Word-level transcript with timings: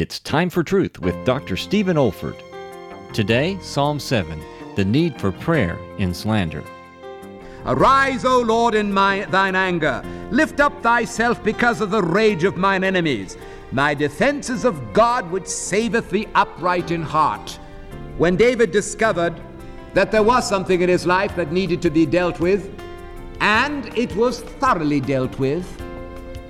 It's 0.00 0.20
time 0.20 0.48
for 0.48 0.62
truth 0.62 1.00
with 1.00 1.24
Dr. 1.24 1.56
Stephen 1.56 1.96
Olford. 1.96 2.40
Today, 3.12 3.58
Psalm 3.60 3.98
7 3.98 4.40
The 4.76 4.84
Need 4.84 5.20
for 5.20 5.32
Prayer 5.32 5.76
in 5.98 6.14
Slander. 6.14 6.62
Arise, 7.66 8.24
O 8.24 8.38
Lord, 8.38 8.76
in 8.76 8.92
my, 8.92 9.24
thine 9.24 9.56
anger. 9.56 10.04
Lift 10.30 10.60
up 10.60 10.84
thyself 10.84 11.42
because 11.42 11.80
of 11.80 11.90
the 11.90 12.00
rage 12.00 12.44
of 12.44 12.56
mine 12.56 12.84
enemies. 12.84 13.36
My 13.72 13.92
defense 13.92 14.50
is 14.50 14.64
of 14.64 14.92
God 14.92 15.28
which 15.32 15.48
saveth 15.48 16.10
the 16.10 16.28
upright 16.36 16.92
in 16.92 17.02
heart. 17.02 17.58
When 18.18 18.36
David 18.36 18.70
discovered 18.70 19.34
that 19.94 20.12
there 20.12 20.22
was 20.22 20.48
something 20.48 20.80
in 20.80 20.88
his 20.88 21.06
life 21.06 21.34
that 21.34 21.50
needed 21.50 21.82
to 21.82 21.90
be 21.90 22.06
dealt 22.06 22.38
with, 22.38 22.70
and 23.40 23.86
it 23.98 24.14
was 24.14 24.42
thoroughly 24.42 25.00
dealt 25.00 25.40
with, 25.40 25.66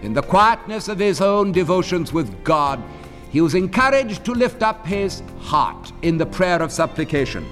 in 0.03 0.13
the 0.13 0.21
quietness 0.21 0.89
of 0.89 0.99
his 0.99 1.23
own 1.23 1.51
devotions 1.51 2.13
with 2.13 2.45
God, 2.45 2.83
he 3.31 3.41
was 3.41 3.55
encouraged 3.55 4.25
to 4.25 4.33
lift 4.33 4.63
up 4.63 4.87
his 4.87 5.23
heart 5.41 5.93
in 6.03 6.19
the 6.19 6.27
prayer 6.27 6.63
of 6.63 6.73
supplication. 6.73 7.47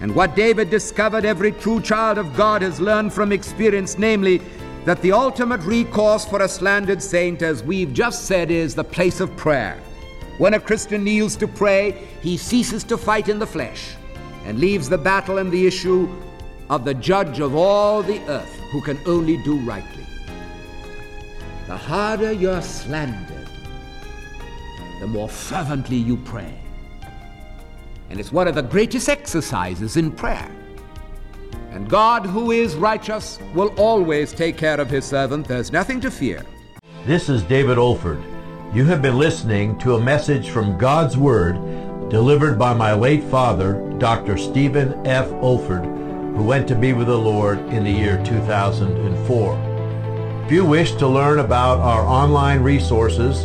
And 0.00 0.14
what 0.14 0.36
David 0.36 0.70
discovered 0.70 1.24
every 1.24 1.52
true 1.52 1.80
child 1.80 2.18
of 2.18 2.36
God 2.36 2.62
has 2.62 2.80
learned 2.80 3.12
from 3.12 3.32
experience, 3.32 3.98
namely, 3.98 4.40
that 4.84 5.02
the 5.02 5.12
ultimate 5.12 5.60
recourse 5.62 6.24
for 6.24 6.42
a 6.42 6.48
slandered 6.48 7.02
saint, 7.02 7.42
as 7.42 7.62
we've 7.62 7.92
just 7.92 8.26
said, 8.26 8.50
is 8.50 8.74
the 8.74 8.84
place 8.84 9.20
of 9.20 9.36
prayer. 9.36 9.78
When 10.38 10.54
a 10.54 10.60
Christian 10.60 11.02
kneels 11.04 11.36
to 11.36 11.48
pray, 11.48 12.06
he 12.22 12.36
ceases 12.36 12.84
to 12.84 12.96
fight 12.96 13.28
in 13.28 13.38
the 13.38 13.46
flesh 13.46 13.96
and 14.44 14.58
leaves 14.58 14.88
the 14.88 14.96
battle 14.96 15.38
and 15.38 15.50
the 15.50 15.66
issue 15.66 16.08
of 16.70 16.84
the 16.84 16.94
judge 16.94 17.40
of 17.40 17.54
all 17.54 18.02
the 18.02 18.20
earth, 18.30 18.54
who 18.70 18.80
can 18.80 18.98
only 19.04 19.42
do 19.42 19.58
rightly. 19.60 20.06
The 21.66 21.76
harder 21.76 22.32
you're 22.32 22.62
slandered, 22.62 23.37
the 25.00 25.06
more 25.06 25.28
fervently 25.28 25.96
you 25.96 26.16
pray. 26.16 26.54
And 28.10 28.18
it's 28.18 28.32
one 28.32 28.48
of 28.48 28.54
the 28.54 28.62
greatest 28.62 29.08
exercises 29.08 29.96
in 29.96 30.10
prayer. 30.10 30.50
And 31.70 31.88
God, 31.88 32.24
who 32.24 32.50
is 32.50 32.74
righteous, 32.74 33.38
will 33.54 33.74
always 33.76 34.32
take 34.32 34.56
care 34.56 34.80
of 34.80 34.88
his 34.88 35.04
servant. 35.04 35.46
There's 35.46 35.72
nothing 35.72 36.00
to 36.00 36.10
fear. 36.10 36.44
This 37.04 37.28
is 37.28 37.42
David 37.42 37.78
Olford. 37.78 38.22
You 38.74 38.84
have 38.84 39.02
been 39.02 39.18
listening 39.18 39.78
to 39.78 39.94
a 39.94 40.00
message 40.00 40.50
from 40.50 40.78
God's 40.78 41.16
Word 41.16 41.56
delivered 42.08 42.58
by 42.58 42.72
my 42.72 42.94
late 42.94 43.22
father, 43.24 43.74
Dr. 43.98 44.38
Stephen 44.38 45.06
F. 45.06 45.28
Olford, 45.42 45.84
who 46.36 46.42
went 46.42 46.66
to 46.68 46.74
be 46.74 46.94
with 46.94 47.08
the 47.08 47.18
Lord 47.18 47.58
in 47.68 47.84
the 47.84 47.90
year 47.90 48.22
2004. 48.24 50.44
If 50.46 50.52
you 50.52 50.64
wish 50.64 50.94
to 50.94 51.06
learn 51.06 51.40
about 51.40 51.80
our 51.80 52.02
online 52.02 52.62
resources 52.62 53.44